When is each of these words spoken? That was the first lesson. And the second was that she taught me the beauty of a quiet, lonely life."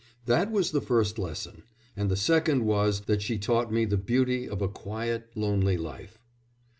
That 0.25 0.49
was 0.49 0.71
the 0.71 0.81
first 0.81 1.19
lesson. 1.19 1.61
And 1.95 2.09
the 2.09 2.15
second 2.15 2.65
was 2.65 3.01
that 3.01 3.21
she 3.21 3.37
taught 3.37 3.71
me 3.71 3.85
the 3.85 3.97
beauty 3.97 4.49
of 4.49 4.59
a 4.59 4.67
quiet, 4.67 5.29
lonely 5.35 5.77
life." 5.77 6.17